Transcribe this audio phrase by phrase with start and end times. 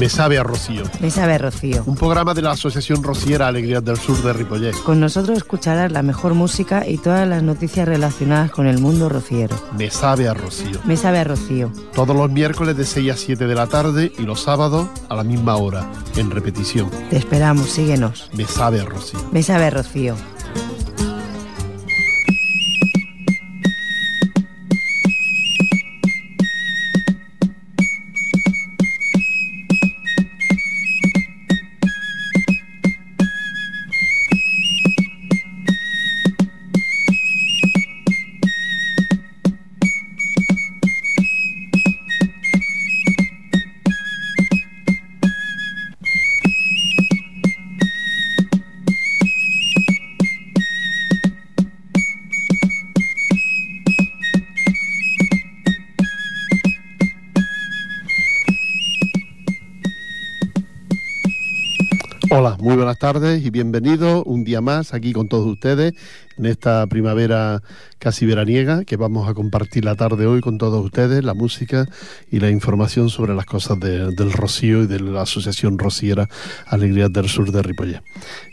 [0.00, 0.82] Me sabe a Rocío.
[1.00, 1.84] Me sabe a Rocío.
[1.86, 4.74] Un programa de la Asociación Rociera Alegrías del Sur de Ripollet.
[4.82, 9.56] Con nosotros escucharás la mejor música y todas las noticias relacionadas con el mundo rociero.
[9.78, 10.80] Me sabe a Rocío.
[10.84, 11.70] Me sabe a Rocío.
[11.94, 15.22] Todos los miércoles de 6 a 7 de la tarde y los sábados a la
[15.22, 16.90] misma hora, en repetición.
[17.10, 18.30] Te esperamos, síguenos.
[18.32, 19.20] Me sabe a Rocío.
[19.30, 20.16] Me sabe a Rocío.
[62.94, 65.94] Buenas tardes y bienvenidos un día más aquí con todos ustedes
[66.38, 67.62] en esta primavera
[67.98, 71.88] casi veraniega que vamos a compartir la tarde hoy con todos ustedes, la música
[72.30, 76.28] y la información sobre las cosas del Rocío y de la Asociación Rociera
[76.66, 78.02] Alegrías del Sur de Ripollet.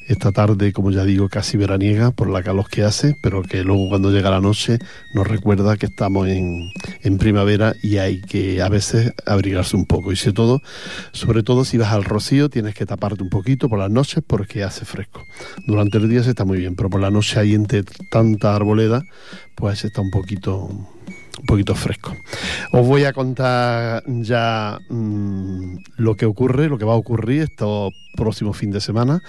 [0.07, 3.87] Esta tarde, como ya digo, casi veraniega por la calor que hace, pero que luego
[3.87, 4.77] cuando llega la noche
[5.13, 6.69] nos recuerda que estamos en,
[7.01, 10.11] en primavera y hay que a veces abrigarse un poco.
[10.11, 10.61] Y sobre todo,
[11.13, 14.63] sobre todo si vas al Rocío tienes que taparte un poquito por las noches porque
[14.63, 15.23] hace fresco.
[15.65, 17.53] Durante el día se está muy bien, pero por la noche hay
[18.09, 19.03] tanta arboleda,
[19.55, 20.69] pues está un poquito
[21.39, 22.15] un poquito fresco.
[22.71, 27.93] Os voy a contar ya mmm, lo que ocurre, lo que va a ocurrir estos
[28.15, 29.21] próximo fin de semana,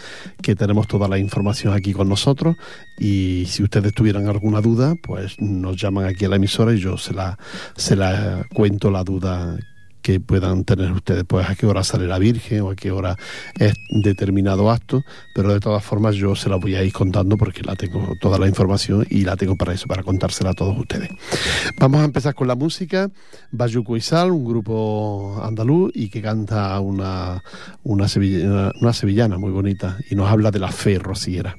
[0.42, 2.56] que tenemos toda la información aquí con nosotros
[2.98, 6.98] y si ustedes tuvieran alguna duda, pues nos llaman aquí a la emisora y yo
[6.98, 7.38] se la,
[7.76, 9.56] se la cuento la duda
[10.02, 13.16] que puedan tener ustedes, pues a qué hora sale la Virgen o a qué hora
[13.58, 15.02] es determinado acto,
[15.34, 18.38] pero de todas formas yo se la voy a ir contando porque la tengo toda
[18.38, 21.08] la información y la tengo para eso, para contársela a todos ustedes.
[21.78, 23.10] Vamos a empezar con la música,
[23.50, 27.42] Bayuco y Sal, un grupo andaluz y que canta una,
[27.84, 31.56] una, sevillana, muy bonita y nos habla de la fe rociera.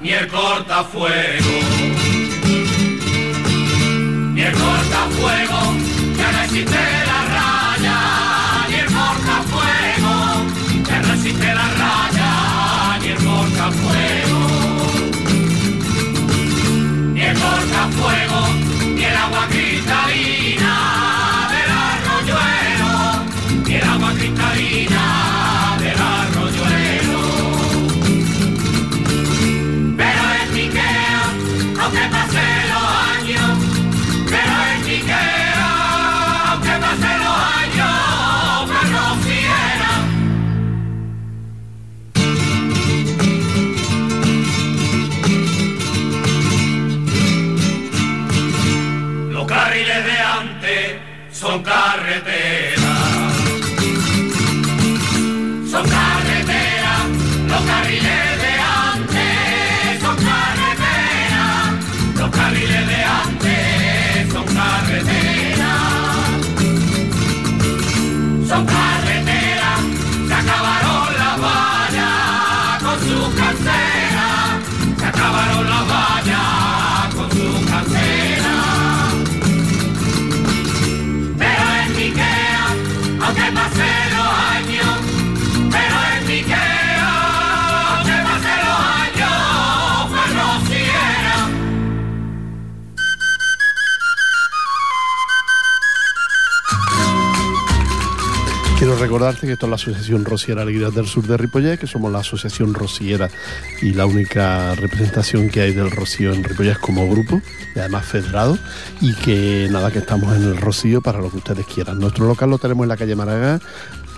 [0.00, 1.54] Ni el cortafuego.
[4.34, 5.60] Ni el cortafuego,
[6.16, 6.78] ya no existe
[7.10, 7.98] la raya,
[8.68, 10.14] ni el cortafuego,
[10.88, 14.27] ya no existe la raya, ni el cortafuego.
[51.62, 52.47] carrete
[99.18, 102.20] recordarte que esto es la Asociación Rociera Alegría del Sur de Ripollet, que somos la
[102.20, 103.28] Asociación Rociera
[103.82, 107.42] y la única representación que hay del Rocío en Ripollet como grupo,
[107.74, 108.56] y además federado,
[109.00, 111.98] y que nada, que estamos en el Rocío para lo que ustedes quieran.
[111.98, 113.58] Nuestro local lo tenemos en la calle Maragá,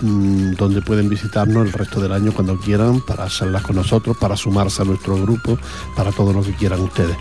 [0.01, 4.37] mm, donde pueden visitarnos el resto del año cuando quieran, para charlas con nosotros, para
[4.37, 5.57] sumarse a nuestro grupo,
[5.95, 7.17] para todo lo que quieran ustedes.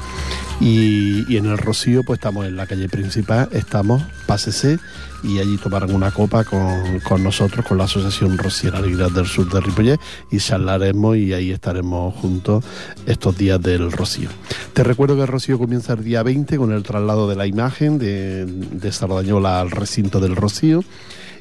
[0.60, 4.78] Y, en el Rocío, pues estamos en la calle principal, estamos, pásese
[5.22, 9.50] y allí tomarán una copa con, con nosotros, con la Asociación Rociera Alegría del Sur
[9.50, 9.98] de Ripollet
[10.30, 12.62] y charlaremos y ahí estaremos juntos
[13.06, 14.28] estos días del Rocío.
[14.74, 17.98] Te recuerdo que el Rocío comienza el día 20 con el traslado de la imagen
[17.98, 20.84] de, de Sardañola al recinto del Rocío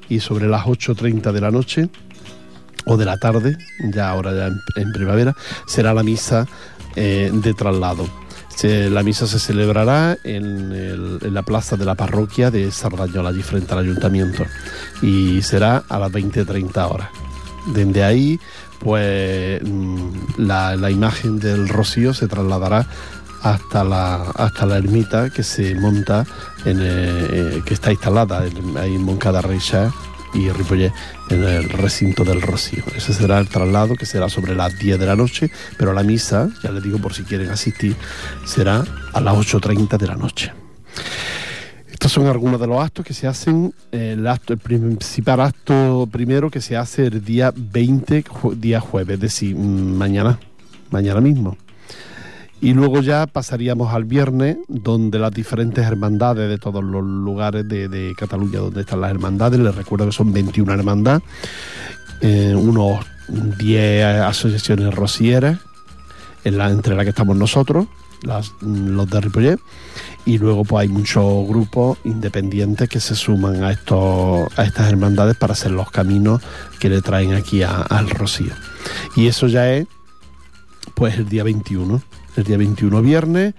[0.07, 1.89] y sobre las 8.30 de la noche
[2.86, 3.57] o de la tarde,
[3.94, 5.36] ya ahora ya en, en primavera,
[5.68, 6.48] será la misa
[6.95, 8.10] eh, de traslado.
[8.59, 13.71] Se- la misa se celebrará en, la plaza de la parroquia de Sardañola, allí frente
[13.71, 14.44] al ayuntamiento,
[15.01, 17.07] y será a las 20.30 horas.
[17.67, 18.38] Desde ahí,
[18.79, 20.09] pues mm,
[20.39, 22.85] la, imagen del rocío se trasladará
[23.44, 26.25] hasta la, hasta la ermita que se monta,
[26.65, 29.94] en, eh, que está instalada en, ahí en Moncada Reixa
[30.33, 30.91] y Ripollet
[31.29, 32.83] en el recinto del Rocío.
[32.95, 36.49] Ese será el traslado que será sobre las 10 de la noche, pero la misa,
[36.63, 37.95] ya les digo por si quieren asistir,
[38.45, 38.83] será
[39.13, 40.51] a las 8.30 de la noche.
[41.91, 43.73] Estos son algunos de los actos que se hacen.
[43.91, 49.15] El, acto, el principal acto primero que se hace el día 20, ju- día jueves,
[49.15, 50.39] es decir, mañana,
[50.91, 51.57] mañana mismo.
[52.61, 58.13] Y luego ya pasaríamos al viernes, donde las diferentes hermandades de todos los lugares de,
[58.17, 61.21] Cataluña donde están las hermandades, les recuerdo que son 21 hermandades,
[62.21, 65.59] eh, unos 10 asociaciones rocieras,
[66.44, 67.88] en la, entre las que estamos nosotros,
[68.23, 69.59] las- los de Ripollet,
[70.25, 75.38] y luego pues hay muchos grupos independientes que se suman a, estos, a estas hermandades
[75.38, 76.41] para hacer los caminos
[76.79, 78.51] que le traen aquí al Rocío.
[79.15, 79.88] Y eso ya es
[80.94, 82.01] pues el día 21,
[82.35, 83.53] el día 21 viernes,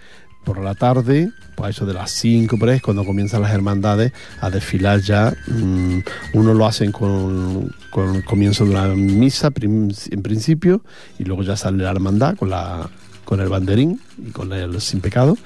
[0.45, 4.13] por la tarde, pues eso de las 5 por ahí, es cuando comienzan las hermandades
[4.41, 5.35] a desfilar ya.
[5.47, 5.99] mm,
[6.35, 10.83] uno lo hacen con, con el comienzo de una misa en principio
[11.19, 12.89] y luego ya sale la hermandad con, la,
[13.25, 15.37] con el banderín y con el sin pecado.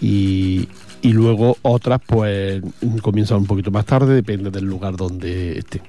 [0.00, 0.68] Y,
[1.00, 2.62] y luego otras pues
[3.00, 5.82] comienzan un poquito más tarde, depende del lugar donde estén.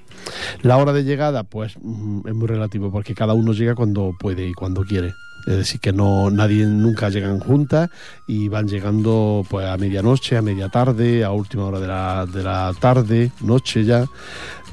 [0.62, 4.48] La hora de llegada, pues mm, es muy relativo porque cada uno llega cuando puede
[4.48, 5.14] y cuando quiere.
[5.48, 7.90] Es decir, que no nadie nunca llegan juntas
[8.28, 12.44] y van llegando pues a medianoche, a media tarde, a última hora de la, de
[12.44, 14.06] la tarde, noche ya,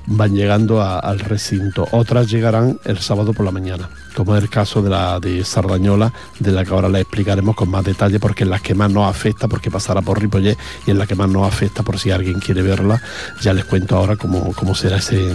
[0.06, 1.86] van llegando al recinto.
[1.92, 6.12] Otras llegarán el sábado por la mañana, como es el caso de la de Sardañola,
[6.40, 9.08] de la que ahora les explicaremos con más detalle porque es la que más nos
[9.08, 12.40] afecta, porque pasará por Ripollet y es la que más nos afecta por si alguien
[12.40, 13.00] quiere verla.
[13.40, 15.34] Ya les cuento ahora cómo, cómo será ese,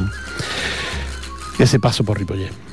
[1.58, 2.69] ese paso por Ripollet.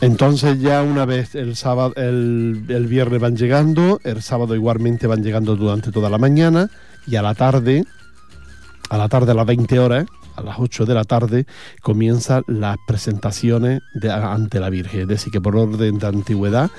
[0.00, 5.56] Entonces ya una vez el sábado, el, viernes van llegando, el sábado igualmente van llegando
[5.56, 6.70] durante toda la mañana
[7.06, 7.84] y a la tarde,
[8.88, 11.46] a la tarde a las 20 horas, a las 8 de la tarde,
[11.82, 15.02] comienzan las presentaciones de, ante la Virgen.
[15.02, 16.70] Es decir, que por orden de antigüedad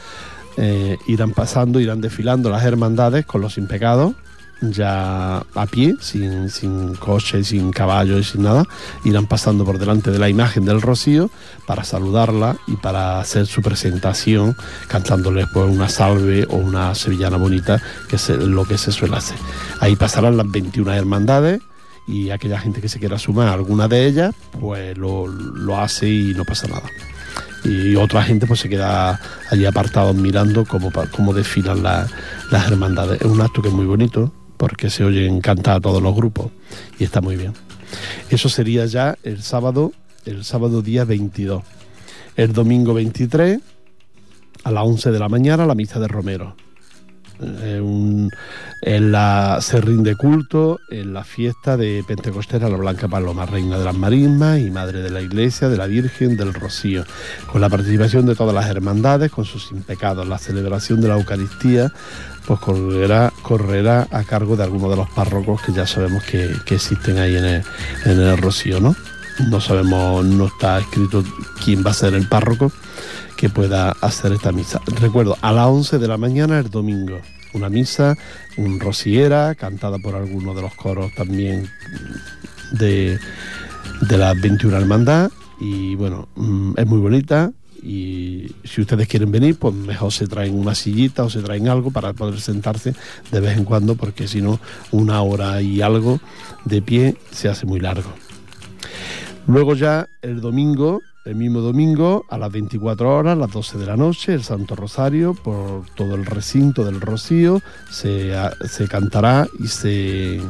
[0.57, 4.15] eh, irán pasando, irán desfilando las hermandades con los impecados,
[4.61, 8.65] ya a pie, sin, sin coche, sin caballo y sin nada,
[9.03, 11.29] irán pasando por delante de la imagen del Rocío
[11.65, 14.55] para saludarla y para hacer su presentación,
[14.87, 19.37] cantándoles pues, una salve o una sevillana bonita, que es lo que se suele hacer.
[19.79, 21.61] Ahí pasarán las 21 hermandades
[22.07, 26.07] y aquella gente que se quiera sumar a alguna de ellas, pues lo, lo hace
[26.09, 26.83] y no pasa nada.
[27.63, 29.19] Y otra gente pues se queda
[29.51, 32.07] allí apartado mirando cómo, cómo desfilan la-
[32.49, 33.21] las hermandades.
[33.21, 36.51] Es un acto que es muy bonito porque se oyen cantar a todos los grupos
[36.99, 37.53] y está muy bien.
[38.29, 39.91] Eso sería ya el sábado,
[40.23, 41.63] el sábado día 22.
[42.35, 43.59] El domingo 23
[44.63, 46.55] a las 11 de la mañana la misa de Romero.
[47.41, 53.77] En la, se rinde culto en la fiesta de Pentecostés a la Blanca Paloma, reina
[53.77, 57.03] de las marismas y madre de la Iglesia, de la Virgen del Rocío,
[57.51, 60.27] con la participación de todas las hermandades, con sus impecados.
[60.27, 61.91] La celebración de la Eucaristía
[62.45, 67.17] pues correrá, correrá a cargo de algunos de los párrocos que ya sabemos que, existen
[67.17, 67.63] ahí en el,
[68.05, 68.95] en el Rocío, ¿no?
[69.49, 71.23] No sabemos, no está escrito
[71.63, 72.71] quién va a ser el párroco
[73.41, 74.79] que pueda hacer esta misa.
[74.85, 77.19] Recuerdo, a las 11 de la mañana el domingo,
[77.55, 78.15] una misa,
[78.55, 81.67] un rociera, cantada por algunos de los coros también
[82.71, 83.17] de,
[84.01, 85.31] de la 21 Hermandad.
[85.59, 90.53] Y bueno, mm, es muy bonita, y si ustedes quieren venir, pues mejor se traen
[90.53, 92.93] una sillita o se traen algo para poder sentarse
[93.31, 94.59] de vez en cuando, porque si no,
[94.91, 96.19] una hora y algo
[96.63, 98.13] de pie se hace muy largo.
[99.51, 103.97] Luego ya el domingo, el mismo domingo, a las 24 horas, las 12 de la
[103.97, 108.33] noche, el Santo Rosario, por todo el recinto del Rocío, se,
[108.65, 110.41] se cantará y se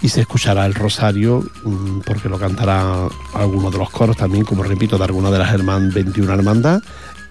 [0.00, 4.62] y se escuchará el rosario mm, porque lo cantará alguno de los coros también, como
[4.62, 6.82] repito, de alguna de las herman 21 hermandad.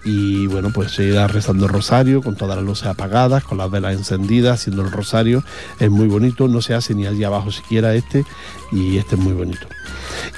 [0.04, 3.70] Y bueno, pues se irá rezando el rosario con todas las luces apagadas, con las
[3.70, 5.42] velas encendidas, haciendo el rosario.
[5.80, 8.24] Es muy bonito, no se hace ni allí abajo siquiera este,
[8.70, 9.66] y este es muy bonito.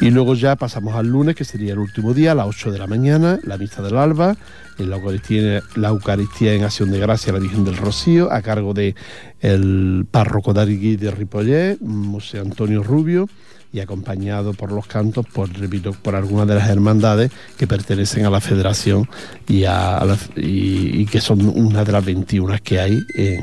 [0.01, 2.79] Y luego ya pasamos al lunes, que sería el último día, a las 8 de
[2.79, 4.37] la mañana, la misa del alba,
[4.79, 8.75] en la Eucaristía, la Eucaristía en acción de gracia la Virgen del Rocío, a cargo
[8.75, 8.95] de
[9.41, 11.79] el párroco Darigui de Ripollet,
[12.13, 13.29] José Antonio Rubio,
[13.73, 18.31] y acompañado por los cantos, por, repito, por algunas de las hermandades que pertenecen a
[18.31, 19.09] la federación
[19.49, 23.41] y, que son una de las 21 que hay en,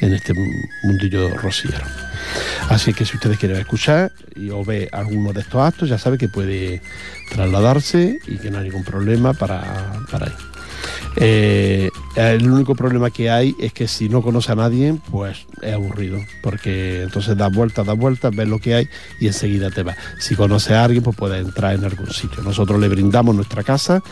[0.00, 0.34] en este
[0.84, 1.84] mundillo rociero.
[2.68, 6.18] Así que si ustedes quieren escuchar y, o ver alguno de estos actos, ya sabe
[6.18, 6.80] que puede
[7.30, 10.51] trasladarse y que no hay ningún problema para, para ir.
[11.16, 15.74] Eh, el único problema que hay es que si no conoce a nadie, pues es
[15.74, 18.88] aburrido, porque entonces das vueltas, das vueltas, ves lo que hay
[19.20, 19.96] y enseguida te vas.
[20.18, 22.42] Si conoce a alguien, pues puede entrar en algún sitio.
[22.42, 24.02] Nosotros le brindamos nuestra casa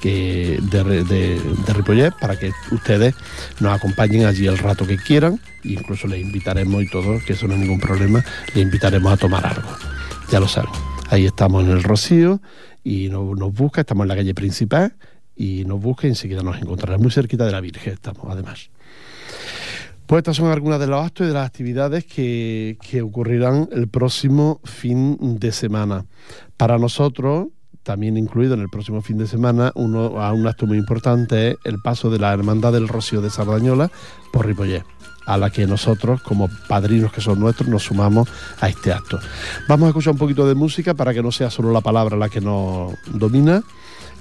[0.00, 3.14] que de, de, para que ustedes
[3.60, 7.54] nos acompañen allí el rato que quieran, incluso les invitaremos y todo, que eso no
[7.54, 9.68] es ningún problema, le invitaremos a tomar algo.
[10.30, 10.70] Ya lo saben.
[11.10, 12.40] Ahí estamos en el Rocío
[12.82, 14.94] y nos, nos busca, estamos en la calle principal
[15.40, 16.98] y nos busque enseguida nos encontrará.
[16.98, 18.68] Muy cerquita de la Virgen estamos, además.
[20.06, 24.60] Pues estas son algunas de los actos y de las actividades que, ocurrirán el próximo
[24.64, 26.04] fin de semana.
[26.58, 27.48] Para nosotros,
[27.82, 31.56] también incluido en el próximo fin de semana, uno, a un acto muy importante es
[31.64, 33.90] el paso de la Hermandad del Rocío de Sardañola
[34.34, 34.84] por Ripollet
[35.24, 38.28] a la que nosotros, como padrinos que son nuestros, nos sumamos
[38.60, 39.20] a este acto.
[39.68, 42.28] Vamos a escuchar un poquito de música para que no sea solo la palabra la
[42.28, 43.62] que nos domina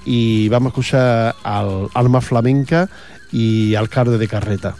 [0.05, 2.89] y vamos a escuchar al Alma Flamenca
[3.31, 4.75] y al Carde de Carreta.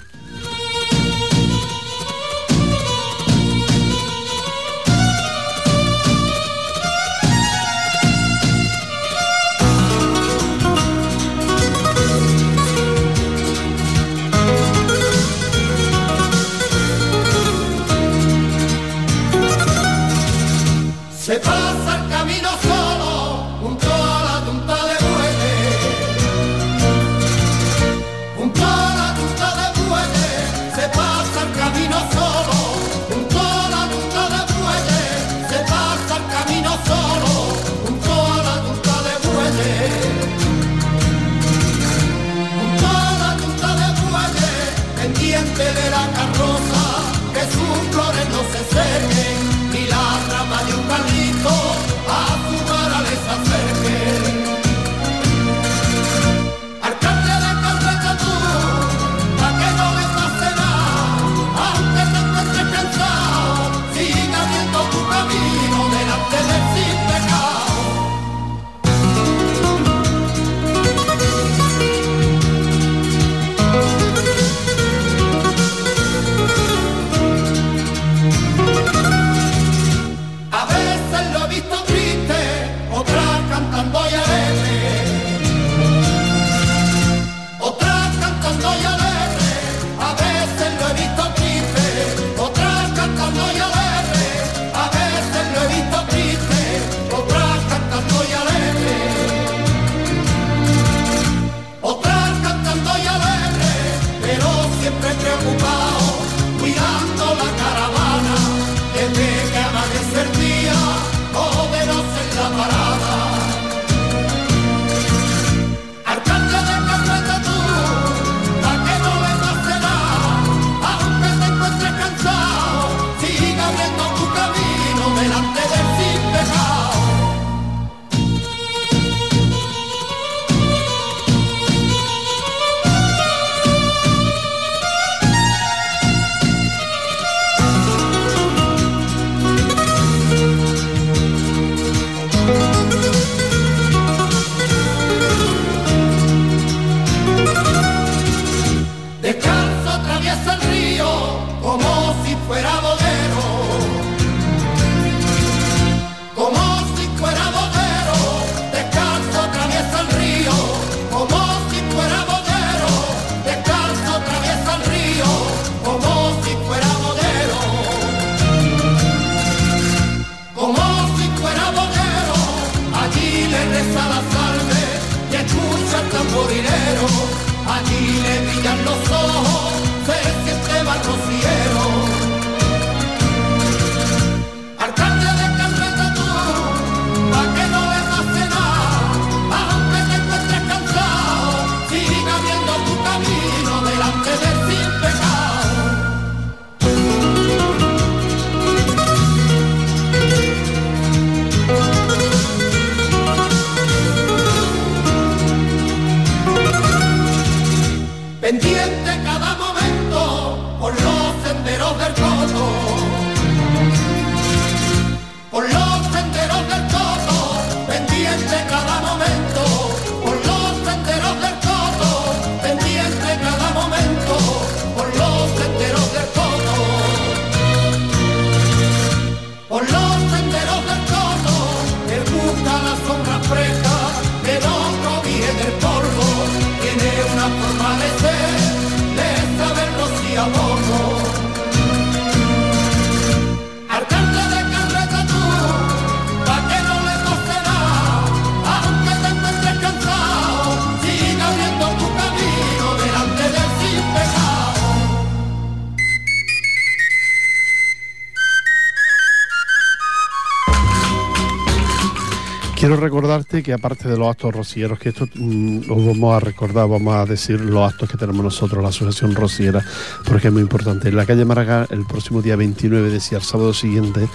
[263.63, 267.25] Que aparte de los actos rocieros, que esto mm, os vamos a recordar, vamos a
[267.25, 269.85] decir los actos que tenemos nosotros, la Asociación Rociera,
[270.25, 271.09] porque es muy importante.
[271.09, 274.27] En la calle Maragall, el próximo día 29, decía el sábado siguiente,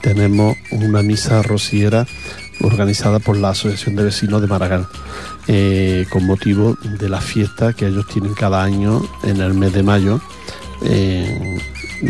[0.00, 2.06] tenemos una misa rociera
[2.60, 4.86] organizada por la Asociación de Vecinos de Maragall,
[5.48, 9.82] eh, con motivo de la fiesta que ellos tienen cada año en el mes de
[9.82, 10.20] mayo.
[10.82, 11.58] eh,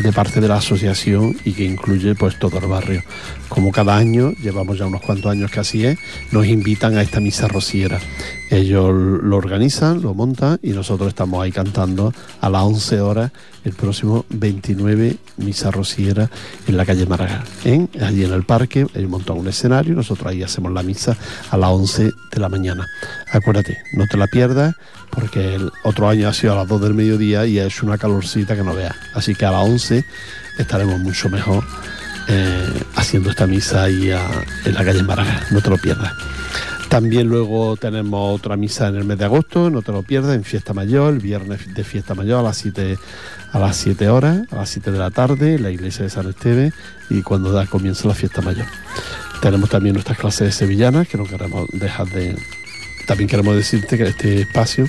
[0.03, 3.03] de parte de la asociación y que incluye pues todo el barrio.
[3.49, 5.99] Como cada año, llevamos ya unos cuantos años que así es,
[6.31, 7.99] nos invitan a esta misa rociera.
[8.51, 13.33] Ellos lo organizan, lo montan y nosotros estamos ahí cantando a las 11 horas
[13.65, 16.31] el próximo 29 misa rociera
[16.69, 17.43] en la calle Maragall.
[18.01, 21.17] Allí en el parque, ellos montan un escenario y nosotros ahí hacemos la misa
[21.51, 22.87] a las 11 de la mañana.
[23.33, 24.75] Acuérdate, no te la pierdas
[25.11, 28.55] porque el otro año ha sido a las 2 del mediodía y es una calorcita
[28.55, 28.95] que no veas.
[29.15, 30.05] Así que a las 11
[30.59, 31.65] estaremos mucho mejor
[32.29, 34.13] eh, haciendo esta misa ahí
[34.65, 35.41] en la calle Maragall.
[35.51, 36.13] No te lo pierdas.
[36.89, 40.45] También luego tenemos otra misa en el mes de agosto, no te lo pierdas, en
[40.45, 42.97] Fiesta Mayor, el viernes de Fiesta Mayor a las 7,
[43.53, 46.29] a las 7 horas, a las 7 de la tarde, en la iglesia de San
[46.29, 46.73] Esteban
[47.11, 48.67] y cuando da comienza la Fiesta Mayor.
[49.43, 52.37] Tenemos también nuestras clases de sevillanas, que no queremos dejar de...
[53.07, 54.89] También queremos decirte que este espacio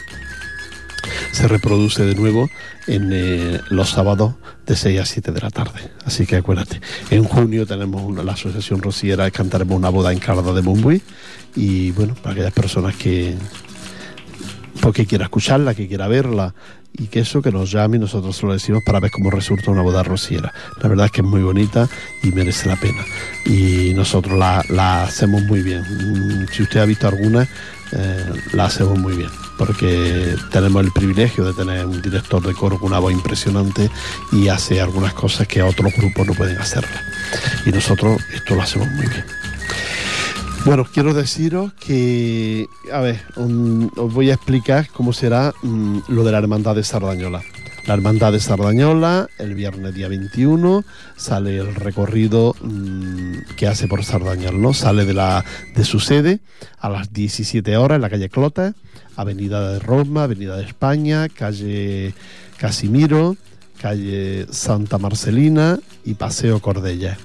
[1.31, 2.49] se reproduce de nuevo
[2.87, 5.91] en eh, los sábados de 6 a 7 de la tarde.
[6.05, 6.81] Así que acuérdate.
[7.09, 11.01] En junio tenemos la Asociación Rociera, cantaremos una boda en Calda de Mumbuy.
[11.55, 13.35] Y bueno, para aquellas personas que,
[14.81, 16.53] porque quiera escucharla, que quiera verla
[16.93, 19.71] y que eso, que nos llame y nosotros se lo decimos para ver cómo resulta
[19.71, 20.53] una boda rociera.
[20.81, 21.87] La verdad es que es muy bonita
[22.23, 23.03] y merece la pena.
[23.45, 25.81] Y nosotros la, la hacemos muy bien.
[25.81, 27.47] Mm, Si usted ha visto alguna,
[27.91, 29.29] eh, la hacemos muy bien.
[29.57, 33.89] Porque tenemos el privilegio de tener un director de coro con una voz impresionante
[34.31, 37.01] y hace algunas cosas que otros grupos no pueden hacerla.
[37.65, 39.25] Y nosotros esto lo hacemos muy bien.
[40.65, 46.31] Bueno, quiero deciros que, a ver, os voy a explicar cómo será mm, lo de
[46.31, 47.41] la Hermandad de Sardañola.
[47.87, 50.83] La Hermandad de Sardañola, el viernes día 21,
[51.15, 54.73] sale el recorrido mm, que hace por Sardañola, ¿no?
[54.73, 56.41] Sale de, la, de su sede
[56.79, 58.73] a las 17 horas en la calle Clota,
[59.15, 62.13] Avenida de Roma, Avenida de España, calle
[62.57, 63.37] Casimiro,
[63.79, 67.17] calle Santa Marcelina y Paseo Cordella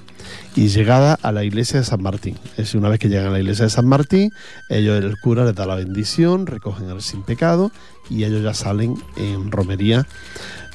[0.54, 2.36] y llegada a la iglesia de San Martín.
[2.56, 4.30] Es una vez que llegan a la iglesia de San Martín,
[4.68, 7.72] ellos, el cura les da la bendición, recogen el sin pecado
[8.12, 10.06] y ellos ya salen en romería,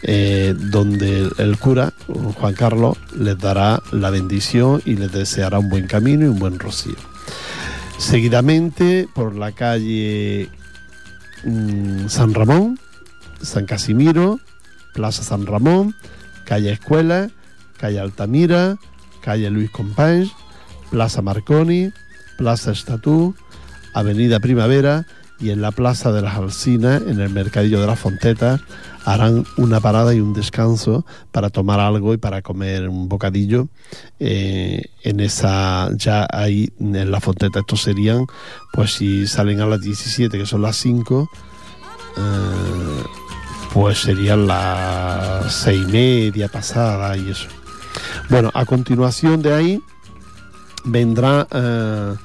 [0.02, 5.88] eh, donde el, cura, Juan Carlos, les dará la bendición y les deseará un buen
[5.88, 6.96] camino y un buen rocío.
[8.00, 10.50] Seguidamente, por la calle
[11.44, 12.80] mm, San Ramón,
[13.42, 14.40] San Casimiro,
[14.94, 15.96] Plaza San Ramón,
[16.46, 17.30] calle Escuela,
[17.78, 18.78] calle Altamira,
[19.22, 20.32] calle Luis Companys,
[20.90, 21.92] Plaza Marconi,
[22.38, 23.36] Plaza Estatú,
[23.94, 25.06] Avenida Primavera
[25.40, 28.62] y en la Plaza de las Alcinas, en el Mercadillo de las Fontetas,
[29.06, 33.70] harán una parada y un descanso para tomar algo y para comer un bocadillo
[34.20, 37.60] eh, en esa ya ahí en la Fonteta.
[37.60, 38.26] Estos serían
[38.74, 41.30] pues si salen a las 17 que son las 5
[42.18, 43.04] eh,
[43.74, 47.48] pues serían las seis y media pasada y eso.
[48.30, 49.82] Bueno, a continuación de ahí
[50.84, 52.16] vendrá eh,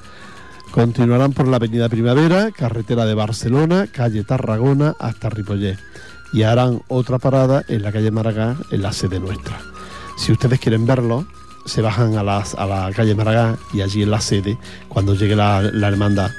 [0.73, 5.77] Continuarán por la Avenida Primavera, carretera de Barcelona, calle Tarragona hasta Ripollet
[6.33, 9.59] y harán otra parada en la calle Maragall, en la sede nuestra.
[10.17, 11.27] Si ustedes quieren verlo,
[11.65, 14.57] se bajan a, a la calle Maragall y allí en la sede,
[14.89, 16.31] cuando llegue la, la hermandad,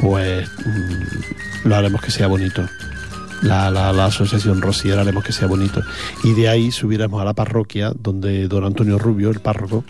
[0.00, 2.66] pues mm, lo haremos que sea bonito.
[3.42, 5.80] La, la- asociación Rosiera haremos que sea bonito.
[6.24, 9.84] Y de ahí subiremos a la parroquia, donde don Antonio Rubio, el párroco,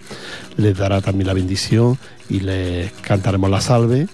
[0.57, 4.07] les dará también la bendición y les cantaremos la salve.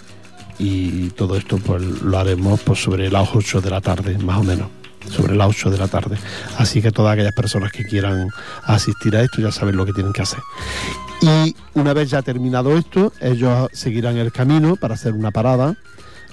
[0.58, 4.44] Y todo esto pues lo haremos pues, sobre las 8 de la tarde, más o
[4.44, 4.68] menos.
[5.10, 6.16] Sobre las 8 de la tarde.
[6.56, 8.28] Así que todas aquellas personas que quieran
[8.62, 10.38] asistir a esto ya saben lo que tienen que hacer.
[11.20, 15.74] Y una vez ya terminado esto, ellos seguirán el camino para hacer una parada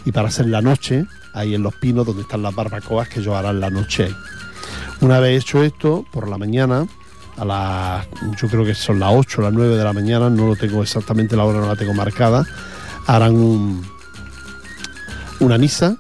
[0.05, 3.35] y para hacer la noche ahí en los pinos donde están las barbacoas que ellos
[3.35, 4.13] harán la noche.
[5.01, 6.85] Una vez hecho esto, por la mañana,
[7.37, 8.07] a las,
[8.39, 10.83] yo creo que son las 8 o las 9 de la mañana, no lo tengo
[10.83, 12.45] exactamente la hora, no la tengo marcada,
[13.07, 13.83] harán un-
[15.39, 15.97] una misa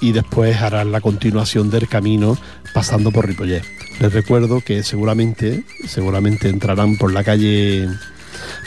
[0.00, 2.36] y después harán la continuación del camino
[2.74, 3.62] pasando por Ripollet.
[4.00, 7.88] Les recuerdo que seguramente, seguramente entrarán por la calle,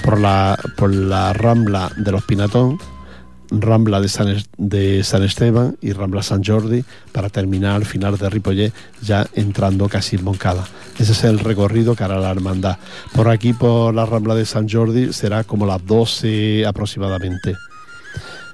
[0.03, 2.79] por la, por la rambla de los Pinatón,
[3.51, 8.29] Rambla de San, de San Esteban y Rambla San Jordi para terminar al final de
[8.29, 10.65] Ripollet ya entrando casi en Moncada.
[10.97, 12.77] Ese es el recorrido que hará la hermandad.
[13.13, 17.55] Por aquí, por la Rambla de San Jordi, será como las 12 aproximadamente.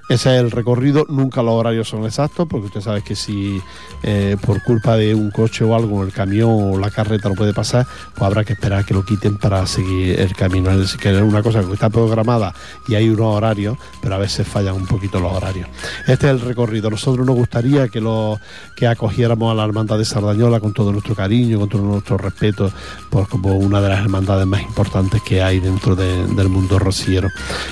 [0.09, 3.61] Ese es el recorrido, nunca los horarios son exactos, porque usted sabe que si
[4.03, 7.53] eh, por culpa de un coche o algo, el camión o la carreta no puede
[7.53, 10.71] pasar, pues habrá que esperar que lo quiten para seguir el camino.
[10.71, 12.53] Es decir, que es una cosa que está programada
[12.87, 15.67] y hay unos horarios, pero a veces fallan un poquito los horarios.
[16.07, 16.89] Este es el recorrido.
[16.89, 18.39] Nosotros nos gustaría que, lo,
[18.77, 22.71] que acogiéramos a la hermandad de Sardañola con todo nuestro cariño, con todo nuestro respeto,
[23.09, 27.27] pues como una de las hermandades más importantes que hay dentro de- del mundo rociero.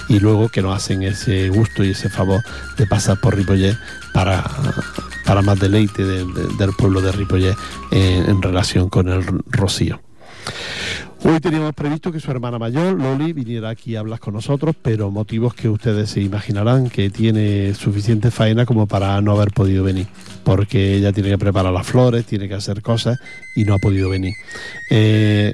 [0.09, 2.24] Y luego que nos hacen ese gusto y ese favor
[2.77, 3.75] de pasar por Ripollet
[4.13, 4.43] para,
[5.25, 7.55] para más deleite de- de- del pueblo de Ripollet
[7.91, 9.99] eh, en relación con el rocío.
[11.23, 15.09] Hoy teníamos previsto que su hermana mayor, Loli, viniera aquí a hablar con nosotros, pero
[15.09, 20.05] motivos que ustedes se imaginarán que tiene suficiente faena como para no haber podido venir,
[20.43, 23.17] porque ella tiene que preparar las flores, tiene que hacer cosas
[23.55, 24.35] y no ha podido venir.
[24.91, 25.51] Eh,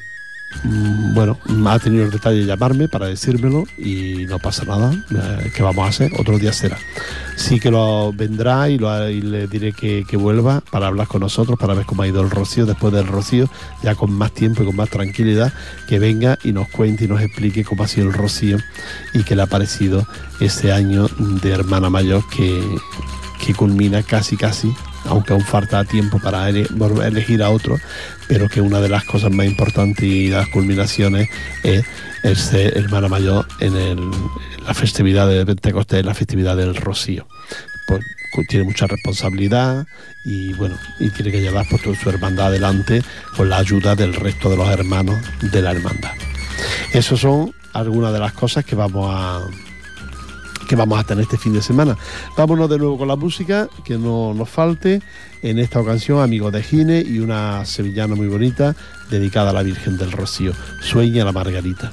[0.63, 1.37] bueno,
[1.67, 4.93] ha tenido el detalle de llamarme para decírmelo y no pasa nada.
[4.93, 6.11] Eh, ¿Qué vamos a hacer?
[6.19, 6.77] Otro día será.
[7.35, 11.73] Sí que lo vendrá y le diré que, que vuelva para hablar con nosotros, para
[11.73, 13.49] ver cómo ha ido el rocío después del rocío,
[13.81, 15.51] ya con más tiempo y con más tranquilidad,
[15.87, 18.57] que venga y nos cuente y nos explique cómo ha sido el rocío
[19.13, 20.05] y qué le ha parecido
[20.39, 22.61] este año de hermana mayor que,
[23.45, 24.71] que culmina casi casi,
[25.05, 27.77] aunque aún falta tiempo para elegir a otro,
[28.27, 31.29] pero que una de las cosas más importantes y las culminaciones
[31.63, 31.83] es
[32.23, 36.75] el ser hermana mayor en, el- en la festividad de Pentecostés, en la festividad del
[36.75, 37.27] Rocío.
[37.87, 38.01] Pues
[38.47, 39.85] tiene mucha responsabilidad
[40.23, 43.01] y bueno, y tiene que llevar pues, su hermandad adelante
[43.35, 46.11] con la ayuda del resto de los hermanos de la hermandad.
[46.93, 49.41] Esas son algunas de las cosas que vamos a,
[50.71, 51.97] que vamos a tener este fin de semana.
[52.37, 55.01] Vámonos de nuevo con la música, que no nos falte.
[55.41, 58.73] En esta ocasión, Amigos de Gine y una sevillana muy bonita
[59.09, 60.53] dedicada a la Virgen del Rocío.
[60.81, 61.91] Sueña la Margarita.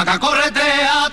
[0.00, 1.07] aka korretea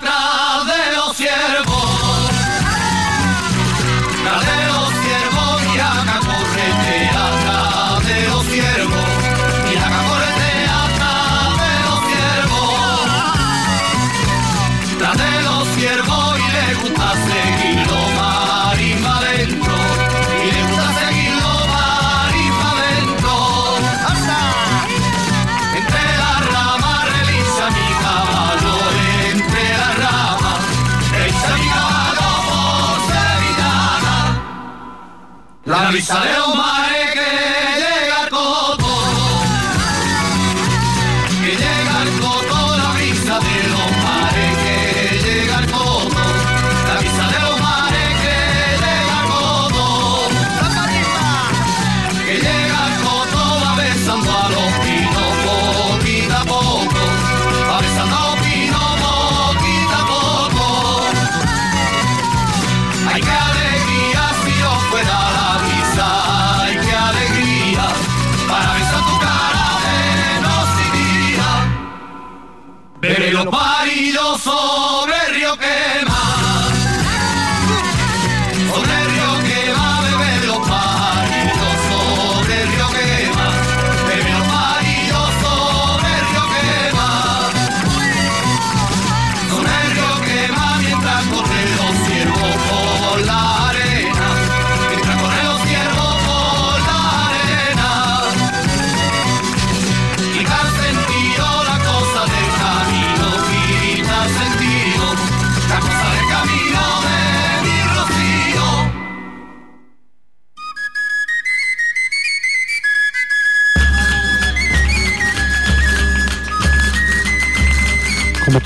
[35.96, 36.75] Isarelma!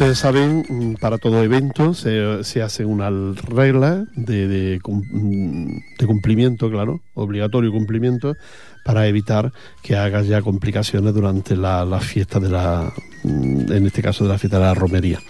[0.00, 6.06] Ustedes saben, mm, para todo evento se, se hace una regla de, de mm, de
[6.06, 8.34] cumplimiento, claro, obligatorio cumplimiento,
[8.82, 12.90] para evitar que hagas ya complicaciones durante la, fiesta de la,
[13.24, 15.20] en este caso de la fiesta de la romería.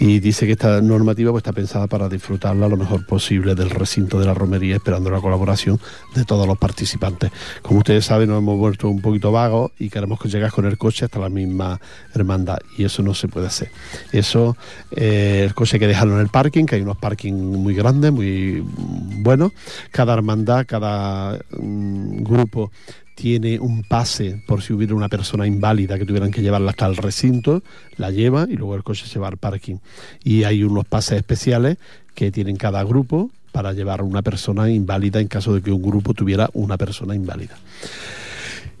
[0.00, 4.20] Y dice que esta normativa pues, está pensada para disfrutarla lo mejor posible del recinto
[4.20, 5.80] de la romería, esperando la colaboración
[6.14, 7.32] de todos los participantes.
[7.62, 10.78] Como ustedes saben, nos hemos vuelto un poquito vagos y queremos que llegas con el
[10.78, 11.80] coche hasta la misma
[12.14, 13.70] hermandad, y eso no se puede hacer.
[14.12, 14.56] Eso,
[14.92, 18.12] eh, el coche hay que dejarlo en el parking, que hay unos parking muy grandes,
[18.12, 19.52] muy mm, buenos.
[19.90, 22.70] Cada hermandad, cada mm, grupo
[23.18, 26.96] tiene un pase por si hubiera una persona inválida que tuvieran que llevarla hasta el
[26.96, 27.64] recinto,
[27.96, 29.78] la lleva y luego el coche se va al parking.
[30.22, 31.78] Y hay unos pases especiales
[32.14, 36.14] que tienen cada grupo para llevar una persona inválida en caso de que un grupo
[36.14, 37.58] tuviera una persona inválida.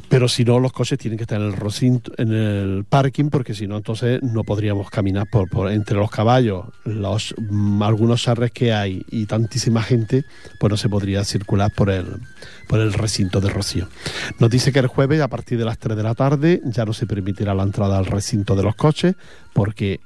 [0.08, 3.54] Pero si no, los coches tienen que estar en el recinto, en el parking, porque
[3.54, 8.50] si no, entonces no podríamos caminar por, por entre los caballos, los mm, algunos charres
[8.50, 10.24] que hay y tantísima gente,
[10.58, 12.06] pues no se podría circular por el,
[12.66, 13.88] por el recinto de Rocío.
[14.38, 16.94] Nos dice que el jueves, a partir de las 3 de la tarde, ya no
[16.94, 19.14] se permitirá la entrada al recinto de los coches,
[19.52, 20.00] porque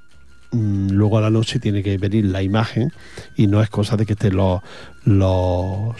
[0.51, 2.93] mm, luego a la noche tiene que venir la imagen
[3.37, 4.63] y no es cosa de que estén los,
[5.05, 5.95] los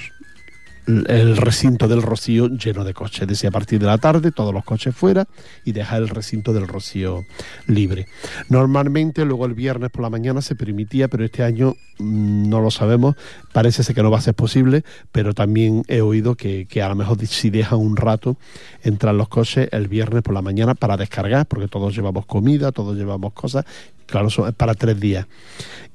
[0.87, 3.27] el recinto del Rocío lleno de coches.
[3.27, 5.27] Decía a partir de la tarde todos los coches fuera
[5.65, 7.25] y dejar el recinto del Rocío
[7.67, 8.07] libre.
[8.49, 12.71] Normalmente luego el viernes por la mañana se permitía, pero este año mm, no lo
[12.71, 13.17] sabemos.
[13.53, 16.95] Parece ser que no va a ser posible, pero también he oído que, a lo
[16.97, 18.37] mejor si dejan un rato
[18.83, 22.97] entrar los coches el viernes por la mañana para descargar, porque todos llevamos comida, todos
[22.97, 23.65] llevamos cosas.
[24.07, 25.27] Claro, es para tres días.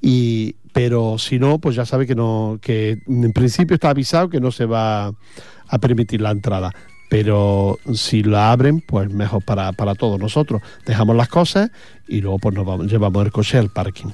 [0.01, 4.39] Y, pero si no, pues ya sabe que no, que en principio está avisado que
[4.39, 6.71] no se va a permitir la entrada.
[7.09, 10.61] Pero si la abren, pues mejor para, para todos nosotros.
[10.85, 11.71] Dejamos las cosas
[12.07, 14.09] y luego pues nos vamos, llevamos el coche al parking.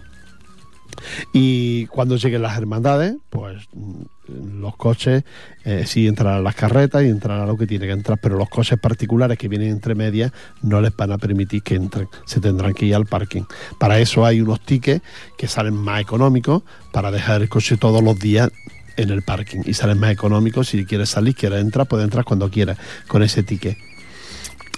[1.33, 5.23] Y cuando lleguen las hermandades, pues mm, los coches
[5.65, 8.79] eh, sí entrarán las carretas y entrará lo que tiene que entrar, pero los coches
[8.79, 12.85] particulares que vienen entre medias no les van a permitir que entren, se tendrán que
[12.85, 13.43] ir al parking.
[13.79, 15.03] Para eso hay unos tickets
[15.37, 18.49] que salen más económicos para dejar el coche todos los días
[18.95, 20.69] en el parking y salen más económicos.
[20.69, 22.77] Si quieres salir, quieres entrar, puedes entrar cuando quieras
[23.07, 23.77] con ese ticket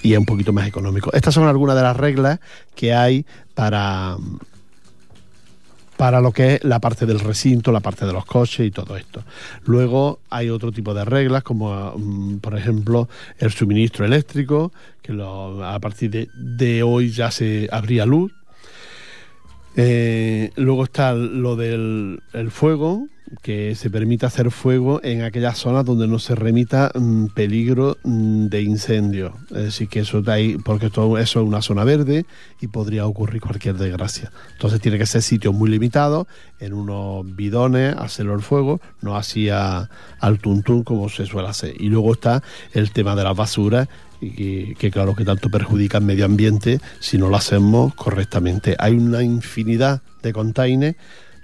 [0.05, 1.11] y es un poquito más económico.
[1.13, 2.39] Estas son algunas de las reglas
[2.75, 3.25] que hay
[3.55, 4.17] para
[5.97, 8.97] para lo que es la parte del recinto, la parte de los coches y todo
[8.97, 9.23] esto.
[9.65, 13.07] Luego hay otro tipo de reglas, como mm, por ejemplo
[13.39, 18.31] el suministro eléctrico, que lo- a partir de, hoy ya se abría luz.
[19.77, 23.07] Eh, luego está lo del el fuego,
[23.41, 28.47] que se permite hacer fuego en aquellas zonas donde no se remita mm, peligro mm,
[28.47, 29.35] de incendio.
[29.49, 32.25] Decir, que eso de ahí, porque todo eso es una zona verde
[32.61, 34.31] y podría ocurrir cualquier desgracia.
[34.53, 36.27] Entonces tiene que ser sitios muy limitados,
[36.59, 39.89] en unos bidones, hacerlo el fuego, no así al
[40.41, 41.73] tuntún como se suele hacer.
[41.79, 43.87] Y luego está el tema de las basuras,
[44.21, 48.75] y que, que claro que tanto perjudica el medio ambiente si no lo hacemos correctamente.
[48.79, 50.95] Hay una infinidad de containers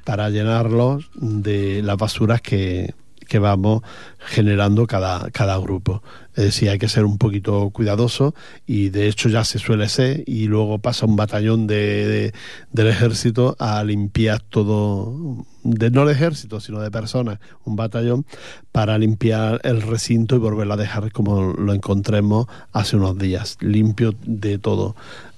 [0.04, 2.94] para llenarlos de las basuras que,
[3.32, 3.82] que vamos
[4.20, 6.04] generando cada, cada grupo.
[6.36, 8.36] Es decir, hay que ser un poquito cuidadoso
[8.68, 12.34] y de hecho ya se suele ser y luego pasa un batallón de,
[12.74, 18.26] del ejército a limpiar todo, de, no de ejército, sino de personas, un batallón
[18.74, 24.14] para limpiar el recinto y volverlo a dejar como lo encontremos hace unos días, limpio
[24.26, 24.94] de todo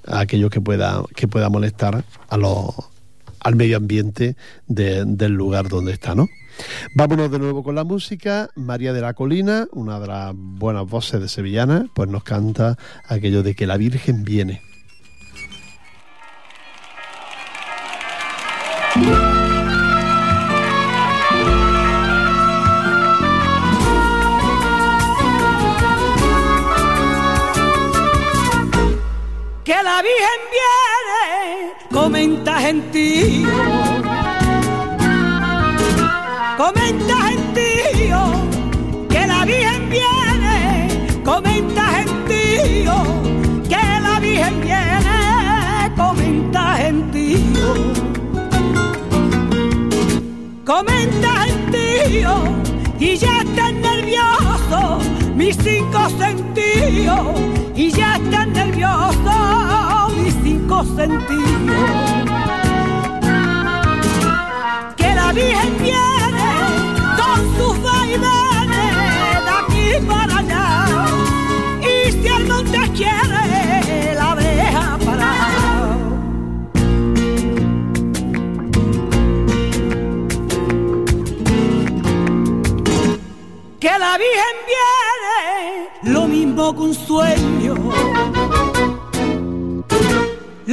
[0.07, 2.73] aquello que pueda, que pueda molestar a los,
[3.43, 4.35] al medio ambiente
[4.67, 6.27] del lugar donde está, ¿no?
[6.95, 8.49] Vámonos de nuevo con la música.
[8.55, 12.77] María de la Colina, una de las buenas voces de Sevillana, pues nos canta
[13.07, 14.61] aquello de que la Virgen viene.
[29.63, 30.82] Que la Virgen viene,
[31.93, 33.47] comenta gentío
[36.57, 38.19] comenta gentío
[39.09, 42.95] que la Virgen viene, comenta gentío
[43.69, 47.93] que la Virgen viene, comenta gentío.
[50.65, 52.33] Comenta gentío
[52.99, 55.03] y ya están nerviosos
[55.35, 57.39] mis cinco sentidos
[57.75, 59.82] y ya están nerviosos mis
[60.69, 61.73] cinco.
[64.95, 66.49] Que la Virgen viene
[67.57, 68.25] sus vaivenes
[69.45, 70.85] de aquí para allá.
[71.81, 75.97] Y si el monte quiere, la deja parar.
[83.79, 87.52] Que la Virgen viene, lo mismo que un sueño.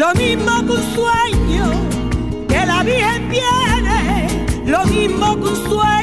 [0.01, 1.67] Lo mismo que un sueño,
[2.49, 6.01] que la Virgen viene, lo mismo que un sueño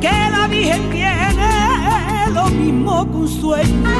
[0.00, 1.50] que la Virgen viene.
[2.32, 3.90] Lo mismo que un sueño.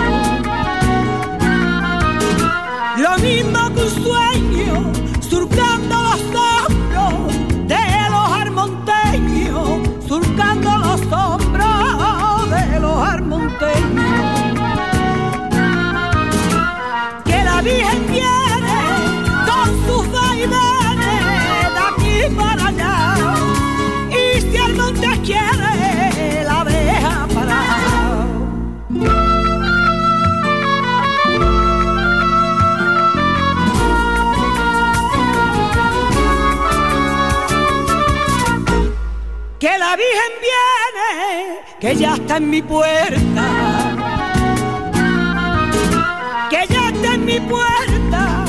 [2.98, 4.29] Lo mismo que un sueño,
[40.00, 43.46] La Virgen viene, que ya está en mi puerta.
[46.48, 48.44] Que ya está en mi puerta.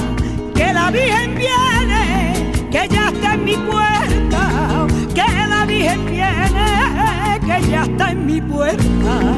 [0.55, 4.87] Que la Virgen viene, que ya está en mi puerta.
[5.13, 9.37] Que la Virgen viene, que ya está en mi puerta.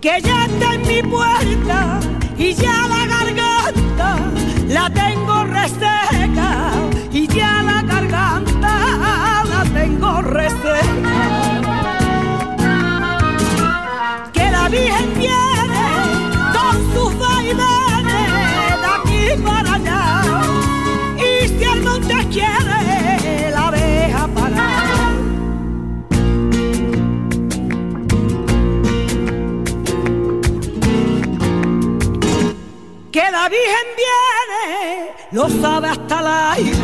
[0.00, 1.98] Que ya está en mi puerta
[2.38, 2.81] y ya
[10.20, 10.80] la.
[14.32, 15.86] Que la Virgen viene
[16.56, 20.22] con sus vaivenes de aquí para allá
[21.16, 25.12] y si el monte quiere la deja parar.
[33.10, 36.81] Que la Virgen viene, lo sabe hasta el aire.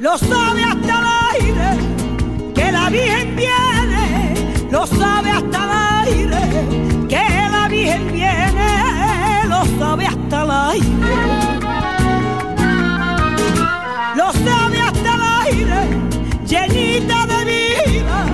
[0.00, 2.52] Lo sabe hasta el aire.
[2.54, 4.34] Que la Virgen viene,
[4.70, 7.06] lo sabe hasta el aire.
[7.06, 10.88] Que la Virgen viene, lo sabe hasta el aire.
[14.16, 15.80] Lo sabe hasta el aire,
[16.46, 18.24] llenita de vida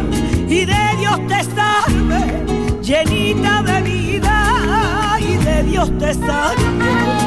[0.49, 7.26] y de Dios te salve, llenita de vida y de Dios te salve.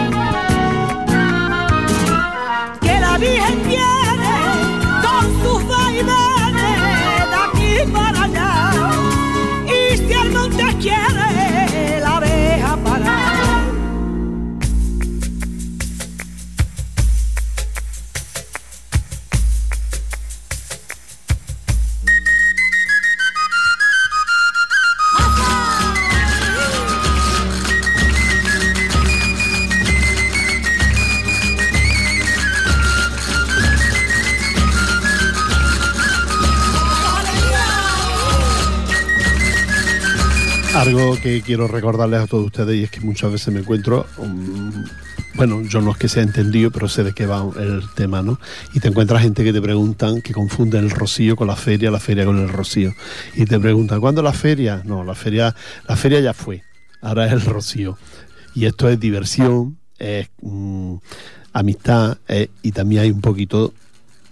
[41.22, 44.72] Que quiero recordarles a todos ustedes y es que muchas veces me encuentro um,
[45.40, 48.40] bueno, yo no es que sea entendido, pero sé de qué va el tema, ¿no?
[48.74, 52.00] Y te encuentras gente que te preguntan, que confunden el rocío con la feria, la
[52.02, 52.94] feria con el rocío.
[53.36, 54.82] Y te preguntan, ¿cuándo la feria?
[54.84, 55.56] No, la feria,
[55.88, 56.64] la feria ya fue,
[57.02, 57.98] ahora es el rocío.
[58.54, 60.96] Y esto es diversión, es mm,
[61.54, 63.74] amistad eh, y también hay un poquito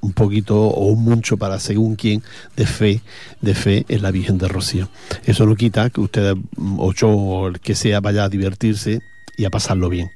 [0.07, 2.23] un poquito o un mucho para según quién
[2.55, 3.01] de fe
[3.41, 4.89] de fe en la Virgen de Rocío.
[5.25, 9.01] Eso no quita que ustedes mm, o yo o el que sea vaya a divertirse
[9.37, 10.09] y a pasarlo bien.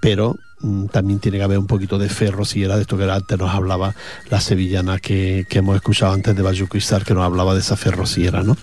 [0.00, 3.36] Pero mm, también tiene que haber un poquito de fe rociera de esto que antes
[3.36, 3.94] nos hablaba
[4.30, 7.76] la sevillana que, que hemos escuchado antes de Bayuco Isar que nos hablaba de esa
[7.76, 8.56] fe rociera, ¿no?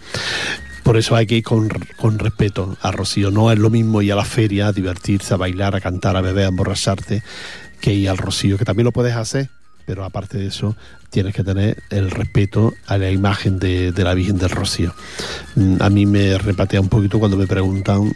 [0.84, 3.32] Por eso hay que ir con, con, respeto a Rocío.
[3.32, 6.22] No es lo mismo ir a la feria, a divertirse, a bailar, a cantar, a
[6.22, 7.24] beber, a emborracharte,
[7.80, 9.50] que ir al Rocío, que también lo puedes hacer,
[9.86, 10.76] pero aparte de eso
[11.10, 14.94] tienes que tener el respeto a la imagen de, de la Virgen del Rocío.
[15.56, 18.14] Mm, a mí me repatea un poquito cuando me preguntan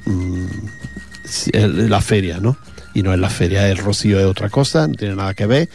[1.51, 2.57] el, la feria, ¿no?
[2.93, 5.69] Y no es la feria, el Rocío es otra cosa, no tiene nada que ver,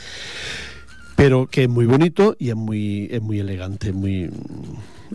[1.14, 4.30] pero que es muy bonito y es muy, es muy elegante, muy...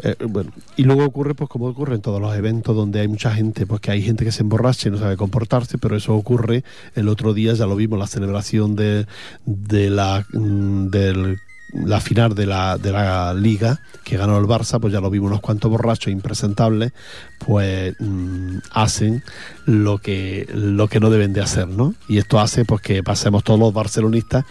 [0.03, 3.33] Eh, bueno, y luego ocurre pues como ocurre en todos los eventos donde hay mucha
[3.33, 6.63] gente, pues que hay gente que se emborracha y no sabe comportarse, pero eso ocurre
[6.95, 9.07] el otro día, ya lo vimos, la celebración de,
[9.45, 11.39] de la del
[11.73, 15.27] la final de la, de la liga que ganó el Barça, pues ya lo vimos
[15.27, 16.93] unos cuantos borrachos impresentables,
[17.39, 19.23] pues mmm, hacen
[19.65, 21.93] lo que, lo que no deben de hacer, ¿no?
[22.07, 24.45] Y esto hace pues que pasemos todos los barcelonistas,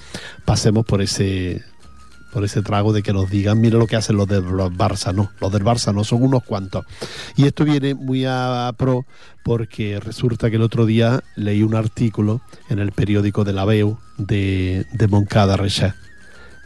[0.44, 1.62] pasemos por ese
[2.32, 5.30] por ese trago de que nos digan, mira lo que hacen los del Barça, no,
[5.40, 6.84] los del Barça no, son unos cuantos.
[7.36, 9.06] Y esto viene muy a pro
[9.42, 13.98] porque resulta que el otro día leí un artículo en el periódico de la BEU
[14.18, 15.94] de, Moncada Recha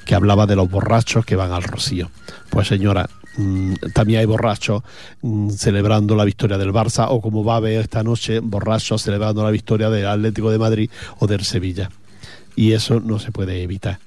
[0.05, 2.11] que hablaba de los borrachos que van al Rocío.
[2.49, 4.83] Pues señora, mmm, también hay borrachos
[5.23, 9.45] mmm, celebrando la victoria del Barça o como va a haber esta noche, borrachos celebrando
[9.45, 11.91] la victoria del Atlético de Madrid o del Sevilla.
[12.57, 14.01] Y eso no se puede evitar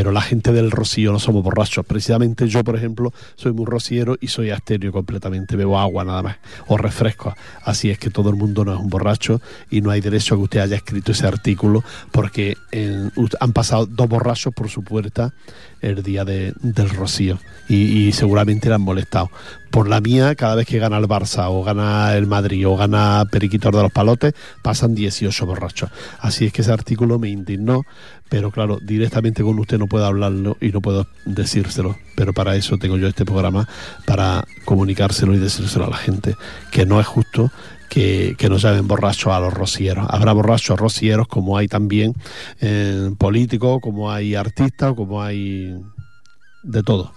[0.00, 1.84] pero la gente del Rocío no somos borrachos.
[1.84, 6.36] Precisamente yo, por ejemplo, soy muy rociero y soy astéreo completamente, bebo agua nada más,
[6.68, 7.36] o refresco.
[7.64, 10.38] Así es que todo el mundo no es un borracho y no hay derecho a
[10.38, 15.34] que usted haya escrito ese artículo porque en, han pasado dos borrachos por su puerta
[15.82, 17.38] el día de, del Rocío
[17.68, 19.30] y, y, seguramente le han molestado.
[19.70, 23.24] Por la mía, cada vez que gana el Barça o gana el Madrid o gana
[23.30, 25.90] Periquitor de los Palotes, pasan 18 borrachos.
[26.18, 27.84] Así es que ese artículo me indignó,
[28.30, 32.78] pero claro, directamente con usted no puedo hablarlo y no puedo decírselo, pero para eso
[32.78, 33.68] tengo yo este programa,
[34.06, 36.36] para comunicárselo y decírselo a la gente,
[36.70, 37.50] que no es justo
[37.90, 40.06] que, que, nos llamen borrachos a los rocieros.
[40.08, 42.14] Habrá borrachos rocieros como hay también
[42.60, 45.74] eh, políticos, como hay artistas, como hay
[46.62, 47.12] de todo.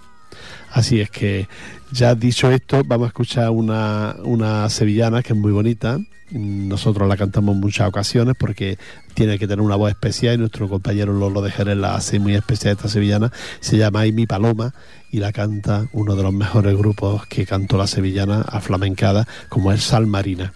[0.71, 1.47] Así es que
[1.93, 5.99] ya dicho esto, vamos a escuchar una, una sevillana que es muy bonita.
[6.31, 8.79] Nosotros la cantamos en muchas ocasiones porque
[9.13, 12.33] tiene que tener una voz especial y nuestro compañero Lolo de Jerez la hace muy
[12.33, 13.31] especial esta sevillana.
[13.59, 14.73] Se llama Amy Paloma
[15.11, 19.71] y la canta uno de los mejores grupos que cantó la sevillana a flamencada como
[19.71, 20.53] es Sal Marina.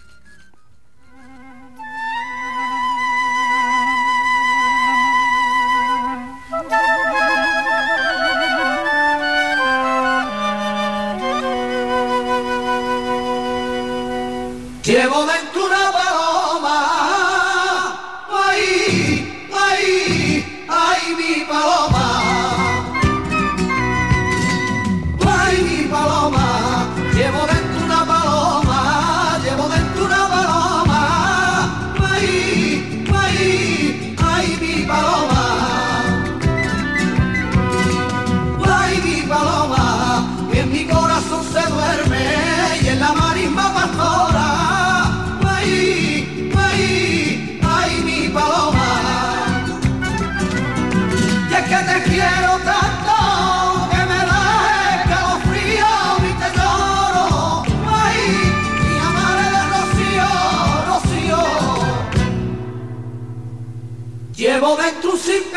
[14.88, 15.87] Llevo dentro una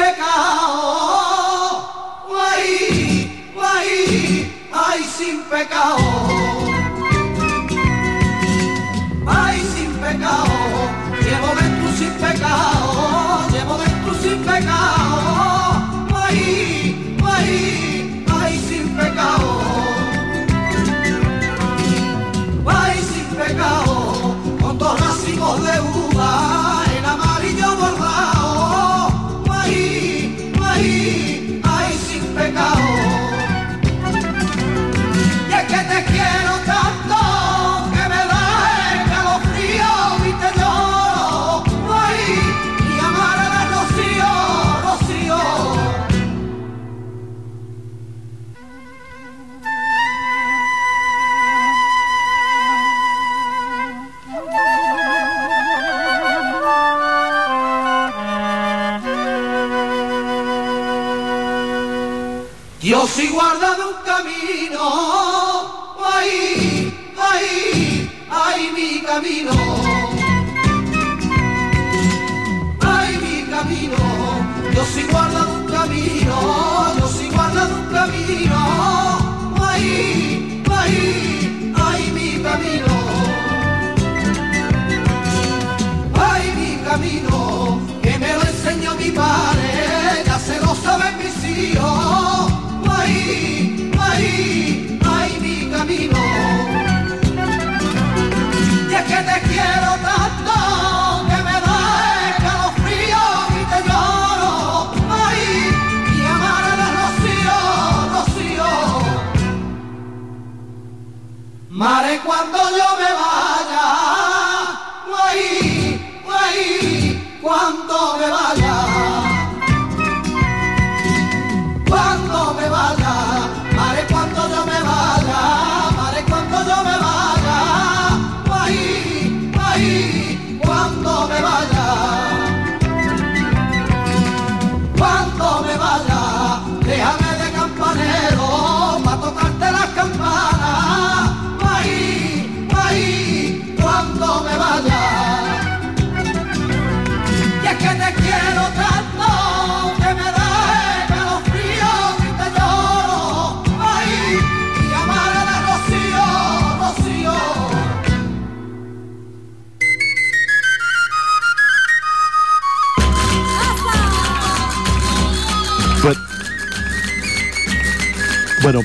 [0.02, 1.90] pecado.
[2.36, 6.21] Ay, ay, ay, sin pecado.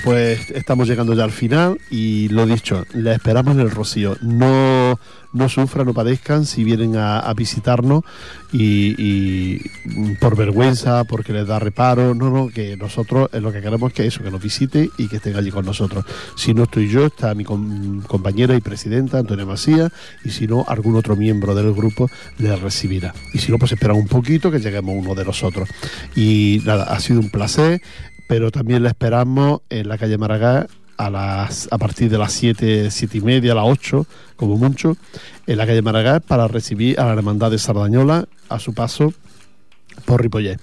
[0.03, 4.17] Pues estamos llegando ya al final y lo dicho, le esperamos en el Rocío.
[4.21, 4.99] No,
[5.33, 8.03] no sufran, no padezcan si vienen a, visitarnos
[8.53, 9.59] y,
[10.21, 12.15] por vergüenza, porque les da reparo.
[12.15, 15.09] No, no, que nosotros eh, lo que queremos es que eso, que nos visite y
[15.09, 16.05] que estén allí con nosotros.
[16.37, 19.91] Si no estoy yo, está mi com- compañera y presidenta, Antonia Masía,
[20.25, 23.15] y si no, algún otro miembro del grupo les recibirá.
[23.35, 25.69] Y si no, pues esperan un poquito que lleguemos uno de nosotros.
[26.15, 27.83] Y nada, ha sido un placer,
[28.27, 32.91] pero también la esperamos en la calle Maragall a, las, a partir de las 7,
[32.91, 34.07] 7 y media, a las 8,
[34.37, 34.97] como mucho,
[35.47, 39.13] en la calle Maragall para recibir a la Hermandad de Sardañola a su paso
[40.05, 40.61] por Ripollet.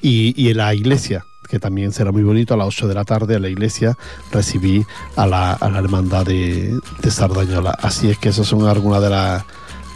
[0.00, 3.04] Y, y en la iglesia, que también será muy bonito, a las 8 de la
[3.04, 3.96] tarde en la iglesia
[4.32, 4.84] recibí
[5.16, 7.70] a la, a la Hermandad de, de Sardañola.
[7.70, 9.44] Así es que esas son algunas de las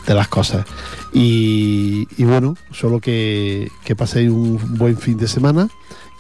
[0.07, 0.65] de las cosas.
[1.13, 5.69] Y, y bueno, solo que, que paséis un buen fin de semana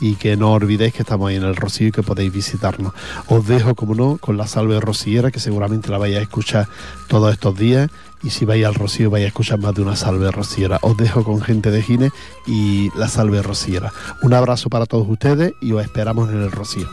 [0.00, 2.92] y que no olvidéis que estamos ahí en el Rocío y que podéis visitarnos.
[3.26, 6.68] Os dejo, como no, con la salve rociera, que seguramente la vais a escuchar
[7.08, 7.90] todos estos días.
[8.22, 10.78] Y si vais al Rocío vais a escuchar más de una salve rociera.
[10.82, 12.10] Os dejo con gente de Gine
[12.46, 13.92] y la salve rociera.
[14.22, 16.88] Un abrazo para todos ustedes y os esperamos en el Rocío.